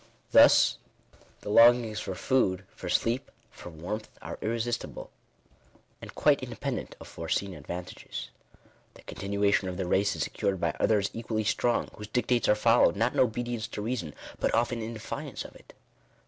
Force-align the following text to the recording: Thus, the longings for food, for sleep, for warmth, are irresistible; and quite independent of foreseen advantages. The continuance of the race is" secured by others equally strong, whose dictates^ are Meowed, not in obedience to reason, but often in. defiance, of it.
Thus, 0.31 0.79
the 1.41 1.51
longings 1.51 1.99
for 1.99 2.15
food, 2.15 2.65
for 2.75 2.89
sleep, 2.89 3.29
for 3.51 3.69
warmth, 3.69 4.09
are 4.19 4.39
irresistible; 4.41 5.11
and 6.01 6.15
quite 6.15 6.41
independent 6.41 6.95
of 6.99 7.07
foreseen 7.07 7.53
advantages. 7.53 8.31
The 8.95 9.03
continuance 9.03 9.61
of 9.61 9.77
the 9.77 9.85
race 9.85 10.15
is" 10.15 10.23
secured 10.23 10.59
by 10.59 10.71
others 10.79 11.11
equally 11.13 11.43
strong, 11.43 11.91
whose 11.93 12.07
dictates^ 12.07 12.47
are 12.47 12.55
Meowed, 12.55 12.95
not 12.95 13.13
in 13.13 13.19
obedience 13.19 13.67
to 13.67 13.83
reason, 13.83 14.15
but 14.39 14.51
often 14.55 14.81
in. 14.81 14.95
defiance, 14.95 15.45
of 15.45 15.55
it. 15.55 15.71